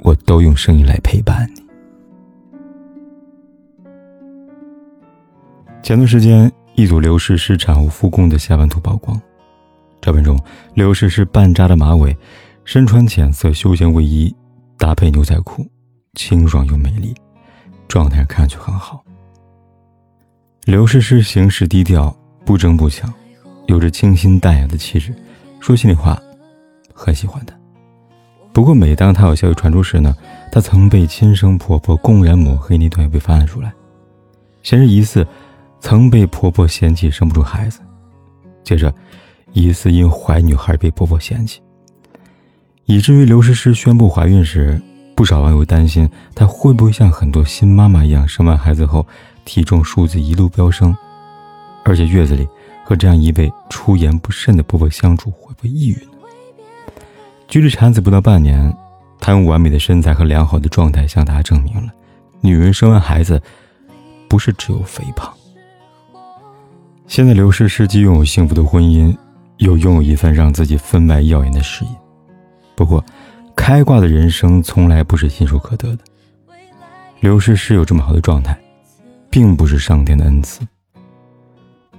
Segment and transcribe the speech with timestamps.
[0.00, 1.62] 我都用声音来陪伴你。
[5.82, 9.20] 前段时间，一组刘诗诗产后复工的下班图曝光。
[10.00, 10.38] 照片中，
[10.74, 12.16] 刘诗诗半扎的马尾，
[12.64, 14.34] 身穿浅色休闲卫衣，
[14.76, 15.66] 搭配牛仔裤，
[16.14, 17.14] 清爽又美丽，
[17.88, 19.02] 状态看上去很好。
[20.66, 23.12] 刘诗诗行事低调，不争不抢，
[23.66, 25.12] 有着清新淡雅的气质。
[25.58, 26.20] 说心里话，
[26.94, 27.57] 很喜欢她。
[28.58, 30.12] 不过，每当她有消息传出时呢，
[30.50, 33.72] 她曾被亲生婆婆公然抹黑那段也被翻了出来，
[34.64, 35.24] 先是疑似。
[35.78, 37.78] 曾被婆婆嫌弃生不出孩子，
[38.64, 38.92] 接着
[39.52, 41.60] 疑似因怀女孩被婆婆嫌弃，
[42.86, 44.82] 以至于刘诗诗宣布怀孕时，
[45.14, 49.06] 不少网友担心她会不会像很多新妈妈一样，生完孩子后
[49.44, 50.92] 体重数字一路飙升，
[51.84, 52.44] 而且月子里
[52.84, 56.17] 和这样一位出言不慎的婆婆相处会不会抑郁呢？
[57.48, 58.70] 距离产子不到半年，
[59.18, 61.90] 她用完美的身材和良好的状态向大家证明了，
[62.42, 63.40] 女人生完孩子
[64.28, 65.32] 不是只有肥胖。
[67.06, 69.16] 现在，刘诗诗既拥有幸福的婚姻，
[69.56, 71.90] 又拥有一份让自己分外耀眼的事业。
[72.76, 73.02] 不过，
[73.56, 76.04] 开挂的人生从来不是心手可得的。
[77.20, 78.56] 刘诗诗有这么好的状态，
[79.30, 80.60] 并不是上天的恩赐。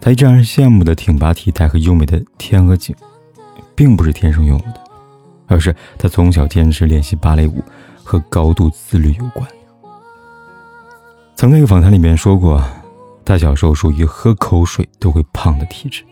[0.00, 2.94] 她一直让人羡慕的挺拔体态和优美的天鹅颈，
[3.76, 4.80] 并不是天生拥有的，
[5.46, 7.62] 而是他从小坚持练习芭蕾舞
[8.02, 9.48] 和高度自律有关。
[11.34, 12.62] 曾在一个访谈里面说过。
[13.28, 16.04] 他小时候属于喝口水都会胖的体质，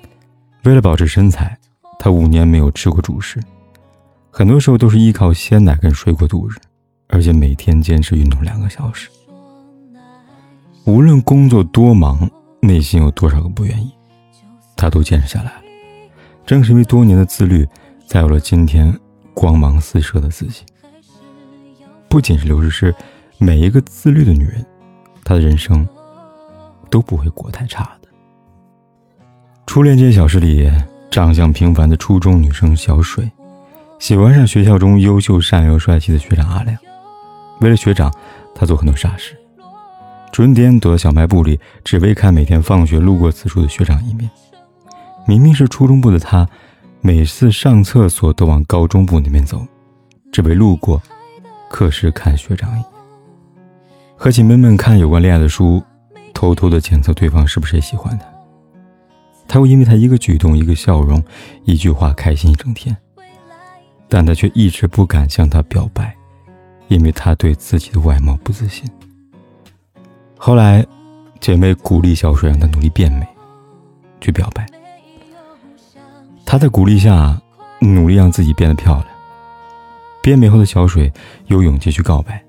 [0.64, 1.56] 为了保持身材，
[1.96, 3.40] 他五年没有吃过主食，
[4.32, 6.54] 很多时候都是依靠鲜奶跟水果度日，
[7.06, 9.08] 而且每天坚持运动两个小时。
[10.86, 12.28] 无论工作多忙，
[12.60, 13.92] 内心有多少个不愿意，
[14.76, 15.62] 他都坚持下来了。
[16.44, 17.64] 正是因为多年的自律，
[18.08, 18.92] 才有了今天
[19.34, 20.62] 光芒四射的自己。
[22.08, 22.94] 不仅是刘诗诗，
[23.38, 24.64] 每一个自律的女人，
[25.24, 25.86] 她的人生。
[26.90, 28.08] 都不会过太差的。
[29.66, 30.70] 初恋这些小事里，
[31.10, 33.28] 长相平凡的初中女生小水，
[33.98, 36.78] 喜欢上学校中优秀、善良、帅气的学长阿亮。
[37.60, 38.14] 为了学长，
[38.54, 39.36] 她做很多傻事。
[40.30, 44.30] 准点躲在小卖部里，只为看每天放学路过此处的学长一面。
[45.26, 46.48] 明明是初中部的她，
[47.06, 49.62] 每次上厕所都往高中部那边走，
[50.32, 51.02] 只为路过
[51.68, 52.84] 课时看学长一眼。
[54.16, 55.84] 和姐妹们看有关恋爱的书。
[56.32, 58.24] 偷偷的检测对方是不是也喜欢他，
[59.46, 61.22] 他会因为他一个举动、一个笑容、
[61.64, 62.96] 一句话开心一整天，
[64.08, 66.16] 但他却一直不敢向他表白，
[66.88, 68.90] 因为他对自己的外貌不自信。
[70.38, 70.84] 后来，
[71.38, 73.26] 姐妹鼓励小水让他努力变美，
[74.22, 74.66] 去表白。
[76.46, 77.40] 他在鼓励下，
[77.80, 79.06] 努力让自己变得漂亮。
[80.22, 81.12] 变美后的小水
[81.46, 82.42] 有勇气去告白，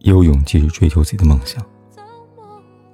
[0.00, 1.64] 也有勇气去追求自己的梦想。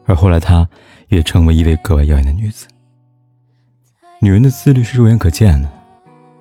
[0.04, 0.68] 而后来，她
[1.08, 2.66] 也成为一位格外耀眼的女子。
[4.20, 5.70] 女人的自律是肉眼可见的，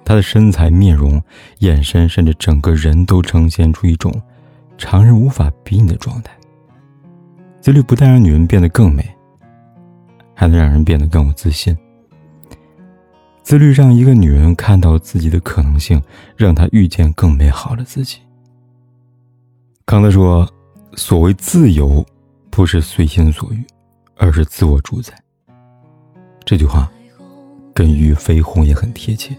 [0.03, 1.21] 她的身材、面容、
[1.59, 4.13] 眼神，甚至整个人都呈现出一种
[4.77, 6.33] 常人无法比拟的状态。
[7.61, 9.07] 自律不但让女人变得更美，
[10.35, 11.77] 还能让人变得更有自信。
[13.51, 16.01] 自律让一个女人看到自己的可能性，
[16.37, 18.19] 让她遇见更美好的自己。
[19.85, 20.49] 康德说
[20.95, 22.01] ：“所谓自由。”
[22.49, 23.61] 不是随心所欲，
[24.15, 25.13] 而是自我主宰。
[26.45, 26.89] 这句话
[27.73, 29.35] 跟俞飞鸿也很贴切。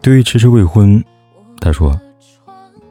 [0.00, 1.04] 对于迟迟未婚，
[1.60, 2.00] 他说：“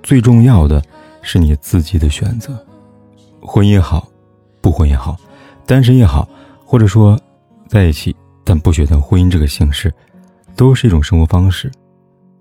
[0.03, 0.79] 最重要的
[1.23, 2.63] 是你自己的选择，
[3.41, 4.07] 婚也好，
[4.61, 5.17] 不婚也好，
[5.65, 6.29] 单身也好，
[6.63, 7.19] 或者说
[7.67, 8.15] 在一起
[8.51, 9.93] 但不选择婚姻这个形式，
[10.57, 11.71] 都是一种生活方式。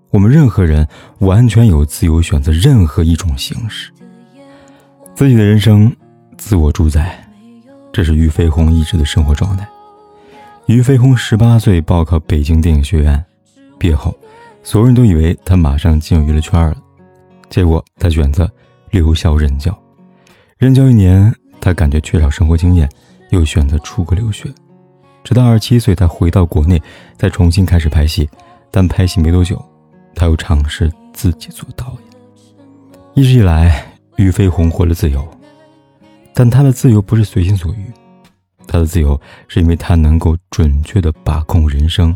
[0.09, 0.85] 我们任何人
[1.19, 3.89] 完全有自由选择任何一种形式，
[5.15, 5.89] 自己的人生。”
[6.37, 7.25] 自我主宰，
[7.93, 9.65] 这是俞飞鸿一直的生活状态。
[10.65, 13.23] 俞飞鸿十八岁报考北京电影学院，
[13.79, 14.13] 毕业后，
[14.63, 16.75] 所有人都以为他马上进入娱乐圈了。
[17.49, 18.51] 结果他选择
[18.89, 19.81] 留校任教，
[20.57, 22.89] 任教一年，他感觉缺少生活经验，
[23.29, 24.53] 又选择出国留学。
[25.31, 26.81] 直到二十七岁，他回到国内，
[27.17, 28.29] 再重新开始拍戏。
[28.69, 29.63] 但拍戏没多久，
[30.13, 32.21] 他又尝试自己做导演。
[33.13, 33.87] 一直以来。
[34.17, 35.25] 俞飞鸿获了自由，
[36.33, 37.85] 但他的自由不是随心所欲，
[38.67, 42.13] 他的自由是因为他能够准确的把控人生，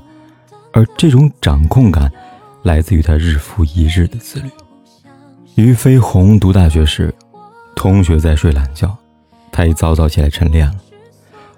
[0.73, 2.11] 而这种掌控感
[2.63, 4.49] 来自于他日复一日的自律。
[5.55, 7.15] 俞飞鸿读大学时，
[7.77, 8.95] 同学在睡懒觉，
[9.53, 10.75] 他一早早起来晨练了，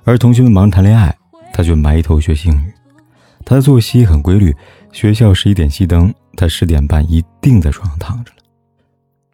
[0.05, 1.13] 而同学们忙着谈恋爱，
[1.57, 2.71] 他却埋头学英语。
[3.43, 4.55] 他的作息很规律，
[4.91, 8.43] 学校十一点熄灯，他十点半一定在床上躺着了。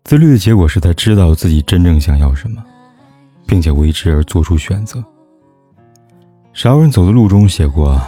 [0.05, 2.63] 自律的结果是他知道自己真正想要什么，
[3.45, 5.03] 并且为之而做出选择。
[6.53, 8.01] 少人走的路中写过，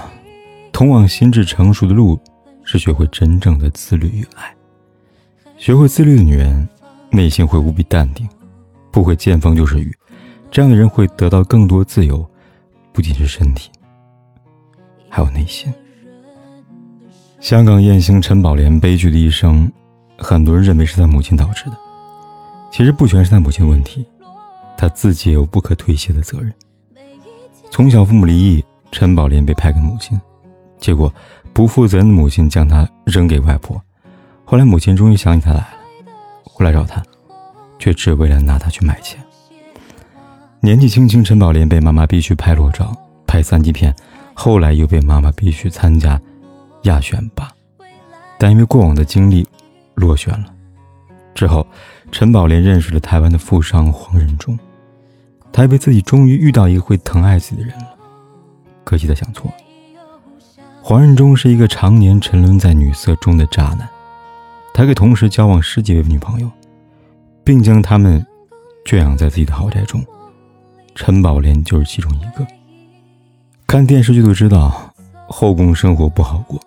[0.72, 2.18] 通往心智成熟的路
[2.64, 4.56] 是学会真正的自律与爱。
[5.58, 6.66] 学会自律的女人，
[7.12, 8.26] 内心会无比淡定，
[8.92, 9.94] 不会见风就是雨。
[10.50, 12.26] 这样的人会得到更多自由，
[12.94, 13.70] 不仅是身体，
[15.16, 15.74] 还有内心。
[17.40, 19.72] 香港艳星陈宝莲悲剧的一生，
[20.18, 21.78] 很多人认为是他母亲导致的。
[22.70, 24.06] 其实不全是他母亲的问题，
[24.78, 26.54] 他自己也有不可推卸的责任。
[27.72, 30.20] 从小父母离异，陈宝莲被派给母亲，
[30.80, 31.14] 结果
[31.54, 33.82] 不负责任的母亲将他扔给外婆。
[34.44, 35.68] 后来母亲终于想起他来了，
[36.44, 37.02] 回来找他，
[37.80, 39.18] 却只为了拿他去买钱。
[40.60, 42.94] 年纪轻轻，陈宝莲被妈妈逼须拍裸照、
[43.26, 43.96] 拍三级片，
[44.36, 46.22] 后来又被妈妈逼去参加
[46.84, 47.50] 亚选拔，
[48.38, 49.48] 但因为过往的经历，
[49.96, 50.54] 落选了。
[51.34, 51.66] 之后。
[52.12, 54.58] 陈宝莲认识了台湾的富商黄仁忠，
[55.52, 57.88] 他以为自己终于遇到一个会疼爱自己的人了，
[58.86, 59.58] 可惜他想错了。
[60.82, 63.90] 黄仁忠是一个常年沉沦在女色中的渣男，
[64.74, 66.50] 他可以同时交往十几位女朋友，
[67.44, 68.26] 并将他们
[68.86, 70.02] 圈养在自己的豪宅中。
[70.94, 72.48] 陈宝莲就是其中一个。
[73.68, 74.94] 看电视剧都知道，
[75.28, 76.60] 后宫生活不好过，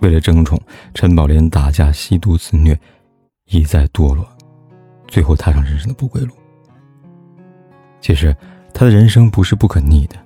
[0.00, 0.60] 为了争宠，
[0.92, 2.78] 陈宝莲打架、吸毒、自虐，
[3.46, 4.24] 一再堕落。
[5.08, 6.32] 最后踏上人生的不归路。
[8.00, 8.36] 其实，
[8.72, 10.16] 他的人生不是不可逆的。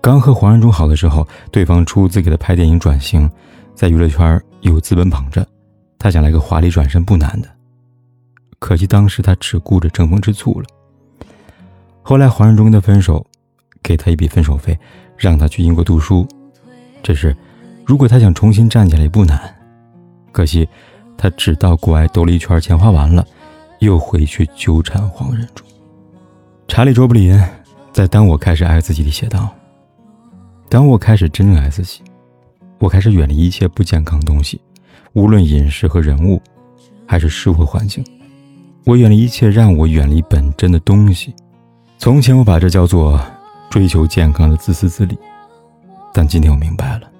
[0.00, 3.30] 刚和黄仁忠好的时候，对方出资给他拍电影转型，
[3.74, 5.46] 在娱乐圈有资本捧着，
[5.98, 7.48] 他想来个华丽转身不难的。
[8.58, 10.66] 可惜当时他只顾着争风吃醋了。
[12.02, 13.24] 后来黄仁忠跟他分手，
[13.82, 14.78] 给他一笔分手费，
[15.16, 16.26] 让他去英国读书。
[17.02, 17.36] 这是，
[17.84, 19.40] 如果他想重新站起来也不难。
[20.30, 20.68] 可惜，
[21.16, 23.26] 他只到国外兜了一圈，钱花完了。
[23.80, 25.66] 又回去纠缠黄仁忠。
[26.68, 27.36] 查理·卓布林
[27.92, 29.52] 在《当我开始爱自己》里写道
[30.70, 32.00] ：“当我开始真正爱自己，
[32.78, 34.60] 我开始远离一切不健康的东西，
[35.14, 36.40] 无论饮食和人物，
[37.08, 38.04] 还是社会环境。
[38.84, 41.34] 我远离一切让我远离本真的东西。
[41.98, 43.20] 从前我把这叫做
[43.72, 45.16] 追求健康的自私自利，
[46.12, 47.10] 但今天我明白了，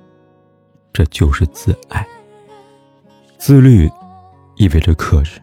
[0.93, 2.06] 这就是自爱。
[3.38, 3.90] 自律
[4.56, 5.40] 意味着克制。”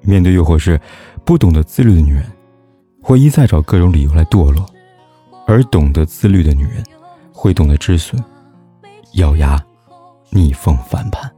[0.00, 0.80] 面对诱惑时，
[1.24, 2.24] 不懂得自律的女人，
[3.02, 4.64] 会一再找各种理由来堕落；
[5.44, 6.84] 而懂得自律的女人，
[7.32, 8.22] 会懂得止损、
[9.14, 9.60] 咬牙、
[10.30, 11.28] 逆风翻盘。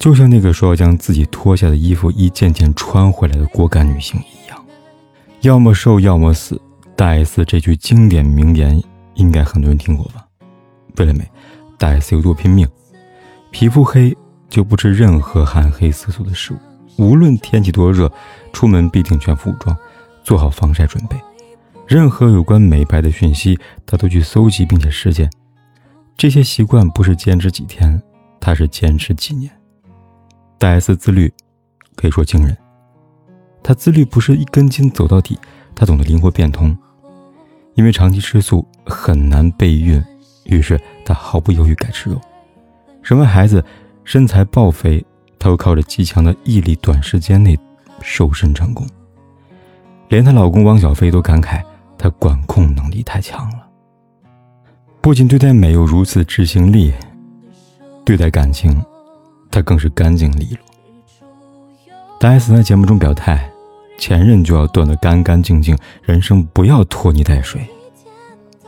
[0.00, 4.66] 就像那个说要将自己脱下的衣服一件件穿回来的果敢女性一样，
[5.42, 6.60] 要么瘦，要么死。
[7.00, 8.78] 大 S 这句经典名言，
[9.14, 10.26] 应该很多人听过吧？
[10.98, 11.26] 为了美，
[11.78, 12.68] 大 S 有多拼命？
[13.50, 14.14] 皮肤黑
[14.50, 16.58] 就不吃任何含黑色素的食物。
[16.98, 18.12] 无论天气多热，
[18.52, 19.74] 出门必定全副武装，
[20.22, 21.16] 做好防晒准备。
[21.86, 25.30] 任何有关美白的讯息，他都去搜集并且实践。
[26.18, 27.98] 这些习惯不是坚持几天，
[28.38, 29.50] 他是坚持几年。
[30.58, 31.32] 大 S 自律，
[31.96, 32.54] 可以说惊人。
[33.62, 35.38] 他自律不是一根筋走到底，
[35.74, 36.76] 他懂得灵活变通。
[37.80, 40.04] 因为长期吃素很难备孕，
[40.44, 42.20] 于是他毫不犹豫改吃肉。
[43.00, 43.64] 生完孩子，
[44.04, 45.02] 身材爆肥。
[45.38, 47.58] 她又靠着极强的毅力，短时间内
[48.02, 48.86] 瘦身成功。
[50.10, 51.62] 连她老公汪小菲都感慨，
[51.96, 53.66] 她管控能力太强了。
[55.00, 56.92] 不仅对待美有如此执行力，
[58.04, 58.84] 对待感情，
[59.50, 61.16] 她更是干净利落。
[62.18, 63.50] 大 S 在节目中表态，
[64.00, 67.60] 前任就要断得干干净净，人生不要拖泥带水。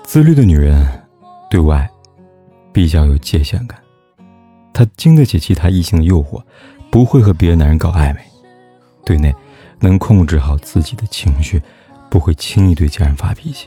[0.04, 0.86] 自律的女人，
[1.50, 1.88] 对外
[2.70, 3.80] 比较有界限感。
[4.74, 6.42] 她经得起其他异性的诱惑，
[6.90, 8.20] 不会和别的男人搞暧昧；
[9.06, 9.34] 对内
[9.80, 11.62] 能控制好自己的情绪，
[12.10, 13.66] 不会轻易对家人发脾气。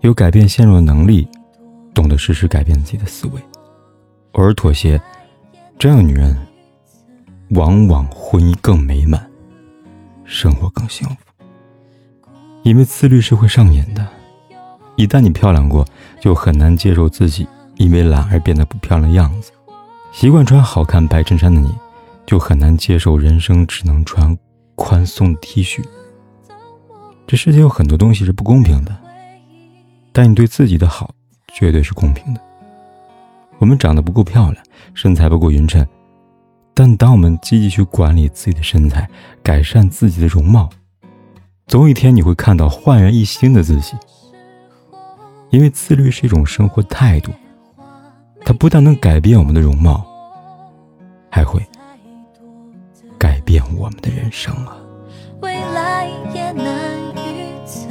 [0.00, 1.28] 有改变现状的能力，
[1.92, 3.40] 懂得适时改变自己的思维，
[4.32, 4.98] 偶尔妥协。
[5.78, 6.34] 这样的女人，
[7.50, 9.29] 往往婚姻更美满，
[10.30, 11.16] 生活更幸福。
[12.62, 14.06] 因为自律是会上瘾的，
[14.94, 15.84] 一旦你漂亮过，
[16.20, 17.46] 就很难接受自己
[17.76, 19.50] 因为懒而变得不漂亮的样子。
[20.12, 21.74] 习惯穿好看白衬衫的你，
[22.24, 24.36] 就很难接受人生只能穿
[24.76, 25.84] 宽松的 T 恤。
[27.26, 28.96] 这世界有很多东西是不公平的，
[30.12, 31.10] 但你对自己的好
[31.52, 32.40] 绝对是公平的。
[33.58, 35.86] 我们长得不够漂亮，身材不够匀称，
[36.82, 39.06] 但当我们积极去管理自己的身材，
[39.42, 40.70] 改善自己的容貌，
[41.66, 43.94] 总有一天你会看到焕然一新的自己。
[45.50, 47.32] 因为自律是一种生活态度，
[48.46, 50.02] 它不但能改变我们的容貌，
[51.30, 51.62] 还会
[53.18, 54.74] 改变我们的人生啊！
[55.42, 56.64] 未来也难。
[57.14, 57.90] 预测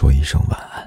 [0.00, 0.79] 说一声晚安。